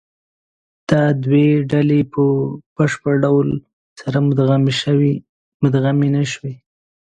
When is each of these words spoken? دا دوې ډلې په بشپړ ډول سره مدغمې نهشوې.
دا 0.89 1.01
دوې 1.23 1.47
ډلې 1.71 1.99
په 2.13 2.21
بشپړ 2.75 3.13
ډول 3.25 3.47
سره 3.99 4.17
مدغمې 6.01 6.09
نهشوې. 6.15 6.53